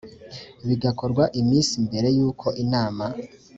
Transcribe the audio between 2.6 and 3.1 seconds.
inama